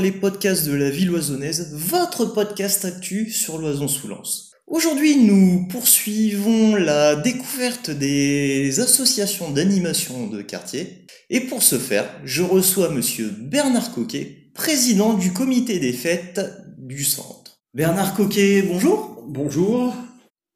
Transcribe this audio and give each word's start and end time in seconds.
les 0.00 0.12
podcasts 0.12 0.66
de 0.66 0.74
la 0.74 0.90
ville 0.90 1.10
oisonnaise, 1.10 1.72
votre 1.72 2.26
podcast 2.26 2.84
actu 2.84 3.30
sur 3.30 3.58
l'Oison 3.58 3.88
sous 3.88 4.08
Lens. 4.08 4.52
Aujourd'hui, 4.66 5.16
nous 5.16 5.66
poursuivons 5.68 6.76
la 6.76 7.16
découverte 7.16 7.90
des 7.90 8.80
associations 8.80 9.50
d'animation 9.50 10.26
de 10.26 10.42
quartier. 10.42 11.06
Et 11.30 11.40
pour 11.40 11.62
ce 11.62 11.78
faire, 11.78 12.08
je 12.24 12.42
reçois 12.42 12.90
monsieur 12.90 13.30
Bernard 13.30 13.92
Coquet, 13.92 14.50
président 14.54 15.14
du 15.14 15.32
comité 15.32 15.78
des 15.78 15.92
fêtes 15.92 16.40
du 16.78 17.02
centre. 17.04 17.58
Bernard 17.74 18.14
Coquet, 18.14 18.62
bonjour. 18.62 19.24
Bonjour. 19.28 19.94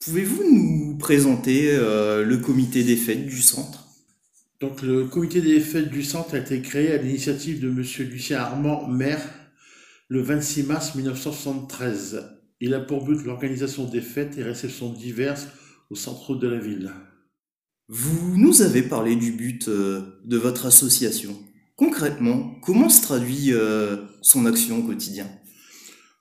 Pouvez-vous 0.04 0.44
nous 0.50 0.98
présenter 0.98 1.70
euh, 1.72 2.24
le 2.24 2.38
comité 2.38 2.84
des 2.84 2.96
fêtes 2.96 3.26
du 3.26 3.40
centre? 3.40 3.91
Donc 4.62 4.80
le 4.80 5.06
comité 5.06 5.40
des 5.40 5.58
fêtes 5.58 5.90
du 5.90 6.04
centre 6.04 6.36
a 6.36 6.38
été 6.38 6.62
créé 6.62 6.92
à 6.92 6.96
l'initiative 6.96 7.58
de 7.58 7.68
monsieur 7.68 8.04
Lucien 8.04 8.38
Armand, 8.38 8.86
maire, 8.86 9.20
le 10.06 10.22
26 10.22 10.62
mars 10.62 10.94
1973. 10.94 12.28
Il 12.60 12.72
a 12.72 12.78
pour 12.78 13.04
but 13.04 13.24
l'organisation 13.24 13.86
des 13.86 14.00
fêtes 14.00 14.38
et 14.38 14.44
réceptions 14.44 14.92
diverses 14.92 15.48
au 15.90 15.96
centre 15.96 16.36
de 16.36 16.46
la 16.46 16.60
ville. 16.60 16.92
Vous 17.88 18.38
nous 18.38 18.62
avez 18.62 18.82
parlé 18.82 19.16
du 19.16 19.32
but 19.32 19.66
euh, 19.66 20.20
de 20.24 20.36
votre 20.36 20.66
association. 20.66 21.36
Concrètement, 21.74 22.54
comment 22.62 22.88
se 22.88 23.02
traduit 23.02 23.52
euh, 23.52 23.96
son 24.20 24.46
action 24.46 24.78
au 24.78 24.82
quotidien? 24.84 25.26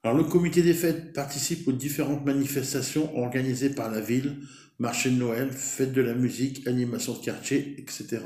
Alors 0.04 0.18
le 0.18 0.24
comité 0.24 0.64
des 0.64 0.74
fêtes 0.74 1.14
participe 1.14 1.68
aux 1.68 1.74
différentes 1.74 2.26
manifestations 2.26 3.16
organisées 3.20 3.70
par 3.70 3.92
la 3.92 4.02
ville, 4.02 4.38
marché 4.82 5.12
de 5.12 5.16
Noël, 5.16 5.52
fête 5.52 5.94
de 5.94 6.02
la 6.02 6.16
musique, 6.16 6.68
animation 6.68 7.14
de 7.14 7.20
quartier, 7.20 7.76
etc. 7.78 8.18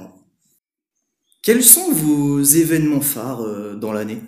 Quels 1.44 1.62
sont 1.62 1.92
vos 1.92 2.42
événements 2.42 3.02
phares 3.02 3.42
euh, 3.42 3.76
dans 3.76 3.92
l'année? 3.92 4.22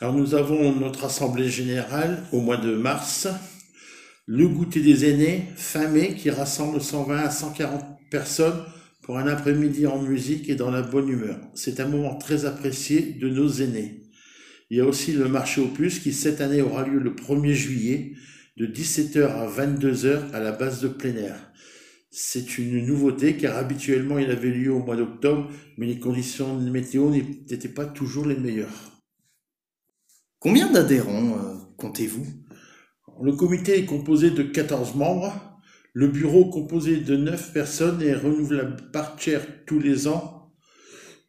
Alors 0.00 0.14
nous 0.14 0.34
avons 0.34 0.74
notre 0.74 1.04
assemblée 1.04 1.48
générale 1.48 2.24
au 2.32 2.40
mois 2.40 2.56
de 2.56 2.74
mars, 2.74 3.28
le 4.26 4.48
goûter 4.48 4.80
des 4.80 5.08
aînés 5.08 5.44
fin 5.54 5.86
mai 5.86 6.16
qui 6.16 6.30
rassemble 6.30 6.80
120 6.80 7.16
à 7.18 7.30
140 7.30 7.84
personnes 8.10 8.64
pour 9.02 9.16
un 9.16 9.28
après-midi 9.28 9.86
en 9.86 10.02
musique 10.02 10.48
et 10.48 10.56
dans 10.56 10.72
la 10.72 10.82
bonne 10.82 11.08
humeur. 11.08 11.38
C'est 11.54 11.78
un 11.78 11.86
moment 11.86 12.16
très 12.16 12.44
apprécié 12.44 13.02
de 13.20 13.28
nos 13.28 13.48
aînés. 13.48 14.02
Il 14.68 14.78
y 14.78 14.80
a 14.80 14.84
aussi 14.84 15.12
le 15.12 15.28
marché 15.28 15.60
aux 15.60 15.68
puces 15.68 16.00
qui 16.00 16.12
cette 16.12 16.40
année 16.40 16.60
aura 16.60 16.84
lieu 16.84 16.98
le 16.98 17.14
1er 17.14 17.52
juillet 17.52 18.14
de 18.60 18.66
17h 18.66 19.22
à 19.22 19.46
22h 19.46 20.32
à 20.34 20.38
la 20.38 20.52
base 20.52 20.82
de 20.82 20.88
plein 20.88 21.16
air. 21.16 21.50
C'est 22.10 22.58
une 22.58 22.84
nouveauté 22.84 23.38
car 23.38 23.56
habituellement 23.56 24.18
il 24.18 24.30
avait 24.30 24.50
lieu 24.50 24.70
au 24.70 24.80
mois 24.80 24.96
d'octobre 24.96 25.50
mais 25.78 25.86
les 25.86 25.98
conditions 25.98 26.58
de 26.58 26.68
météo 26.68 27.08
n'étaient 27.08 27.70
pas 27.70 27.86
toujours 27.86 28.26
les 28.26 28.36
meilleures. 28.36 29.00
Combien 30.40 30.70
d'adhérents 30.70 31.38
euh, 31.38 31.54
comptez-vous? 31.78 32.26
Le 33.22 33.32
comité 33.32 33.78
est 33.78 33.86
composé 33.86 34.28
de 34.28 34.42
14 34.42 34.94
membres. 34.94 35.58
Le 35.94 36.08
bureau 36.08 36.50
composé 36.50 36.98
de 36.98 37.16
9 37.16 37.54
personnes 37.54 38.02
est 38.02 38.14
renouvelable 38.14 38.90
par 38.92 39.16
tiers 39.16 39.64
tous 39.64 39.78
les 39.78 40.06
ans, 40.06 40.52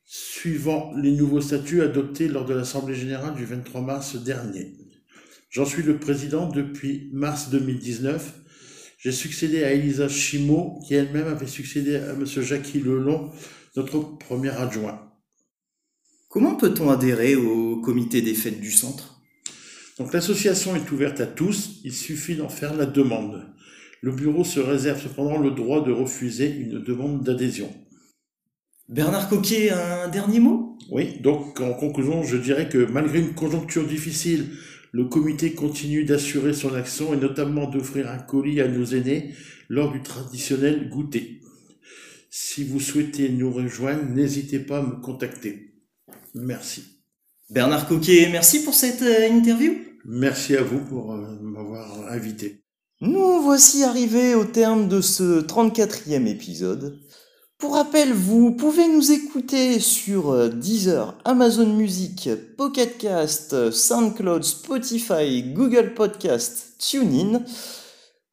suivant 0.03 0.91
les 0.97 1.12
nouveaux 1.14 1.41
statuts 1.41 1.81
adoptés 1.81 2.28
lors 2.28 2.44
de 2.44 2.53
l'Assemblée 2.53 2.96
générale 2.96 3.36
du 3.36 3.46
23 3.46 3.81
mars 3.81 4.22
dernier. 4.22 4.81
J'en 5.52 5.66
suis 5.66 5.84
le 5.84 5.98
président 5.98 6.48
depuis 6.48 7.10
mars 7.12 7.50
2019. 7.50 8.36
J'ai 8.98 9.12
succédé 9.12 9.66
à 9.66 9.74
Elisa 9.74 10.08
Chimot, 10.08 10.80
qui 10.88 10.94
elle-même 10.94 11.28
avait 11.28 11.46
succédé 11.46 11.98
à 11.98 12.12
M. 12.14 12.26
Jackie 12.26 12.80
Lelon, 12.80 13.30
notre 13.76 14.00
premier 14.18 14.52
adjoint. 14.52 15.12
Comment 16.30 16.56
peut-on 16.56 16.90
adhérer 16.90 17.36
au 17.36 17.82
comité 17.82 18.22
des 18.22 18.34
fêtes 18.34 18.62
du 18.62 18.72
centre? 18.72 19.22
Donc 19.98 20.14
l'association 20.14 20.74
est 20.78 20.90
ouverte 20.90 21.20
à 21.20 21.28
tous, 21.28 21.82
il 21.84 21.94
suffit 21.94 22.36
d'en 22.36 22.48
faire 22.48 22.74
la 22.74 22.86
demande. 22.86 23.54
Le 24.00 24.14
bureau 24.14 24.46
se 24.46 24.62
réserve 24.62 25.04
cependant 25.04 25.38
le 25.38 25.52
droit 25.52 25.84
de 25.84 25.92
refuser 25.92 26.50
une 26.50 26.82
demande 26.82 27.26
d'adhésion. 27.26 27.76
Bernard 28.88 29.28
Coquet, 29.28 29.72
un 29.72 30.08
dernier 30.08 30.40
mot? 30.40 30.78
Oui, 30.90 31.20
donc 31.20 31.60
en 31.60 31.74
conclusion, 31.74 32.24
je 32.24 32.38
dirais 32.38 32.70
que 32.70 32.86
malgré 32.86 33.20
une 33.20 33.34
conjoncture 33.34 33.86
difficile, 33.86 34.52
le 34.91 35.06
comité 35.06 35.53
continue 35.53 36.03
d'assurer 36.03 36.53
son 36.53 36.74
action 36.75 37.13
et 37.13 37.18
notamment 37.18 37.69
d'offrir 37.69 38.09
un 38.09 38.18
colis 38.18 38.62
à 38.62 38.68
nos 38.68 38.85
aînés 38.85 39.34
lors 39.69 39.91
du 39.91 40.02
traditionnel 40.02 40.90
goûter. 40.90 41.41
Si 42.29 42.63
vous 42.63 42.79
souhaitez 42.79 43.29
nous 43.29 43.52
rejoindre, 43.52 44.03
n'hésitez 44.03 44.59
pas 44.59 44.79
à 44.79 44.84
me 44.84 45.02
contacter. 45.02 45.75
Merci. 46.34 46.84
Bernard 47.50 47.88
Coquet, 47.88 48.29
merci 48.31 48.63
pour 48.63 48.74
cette 48.74 49.02
euh, 49.02 49.29
interview. 49.29 49.74
Merci 50.06 50.56
à 50.56 50.63
vous 50.63 50.79
pour 50.79 51.13
euh, 51.13 51.38
m'avoir 51.41 52.08
invité. 52.09 52.63
Nous 53.02 53.41
voici 53.41 53.84
arrivés 53.84 54.35
au 54.35 54.46
terme 54.46 54.88
de 54.88 55.02
ce 55.02 55.41
34e 55.41 56.28
épisode. 56.28 57.00
Pour 57.62 57.76
rappel, 57.76 58.12
vous 58.12 58.54
pouvez 58.54 58.88
nous 58.88 59.12
écouter 59.12 59.80
sur 59.80 60.32
euh, 60.32 60.50
Deezer, 60.50 61.16
Amazon 61.26 61.68
Music, 61.68 62.28
Pocket 62.58 62.98
Cast, 62.98 63.70
SoundCloud, 63.70 64.44
Spotify, 64.44 65.44
Google 65.44 65.94
Podcast, 65.94 66.74
TuneIn. 66.80 67.44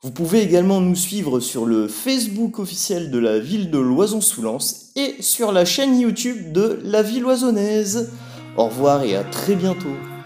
Vous 0.02 0.12
pouvez 0.12 0.40
également 0.40 0.80
nous 0.80 0.96
suivre 0.96 1.40
sur 1.40 1.66
le 1.66 1.88
Facebook 1.88 2.58
officiel 2.58 3.10
de 3.10 3.18
la 3.18 3.38
ville 3.38 3.70
de 3.70 3.78
Loison-sous-Lens 3.78 4.92
et 4.96 5.16
sur 5.20 5.52
la 5.52 5.66
chaîne 5.66 6.00
YouTube 6.00 6.50
de 6.52 6.80
la 6.82 7.02
ville 7.02 7.26
oisonnaise. 7.26 8.10
Au 8.56 8.64
revoir 8.64 9.02
et 9.02 9.14
à 9.14 9.24
très 9.24 9.56
bientôt. 9.56 10.17